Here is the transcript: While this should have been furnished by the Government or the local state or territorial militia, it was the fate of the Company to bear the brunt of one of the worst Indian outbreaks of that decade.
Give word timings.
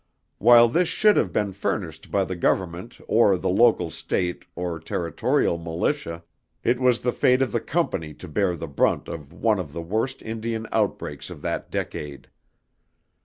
While 0.39 0.67
this 0.67 0.87
should 0.87 1.15
have 1.15 1.31
been 1.31 1.53
furnished 1.53 2.09
by 2.09 2.25
the 2.25 2.35
Government 2.35 2.97
or 3.07 3.37
the 3.37 3.51
local 3.51 3.91
state 3.91 4.45
or 4.55 4.79
territorial 4.79 5.59
militia, 5.59 6.23
it 6.63 6.79
was 6.79 7.01
the 7.01 7.11
fate 7.11 7.43
of 7.43 7.51
the 7.51 7.61
Company 7.61 8.15
to 8.15 8.27
bear 8.27 8.55
the 8.55 8.67
brunt 8.67 9.07
of 9.07 9.31
one 9.31 9.59
of 9.59 9.73
the 9.73 9.81
worst 9.83 10.23
Indian 10.23 10.65
outbreaks 10.71 11.29
of 11.29 11.43
that 11.43 11.69
decade. 11.69 12.29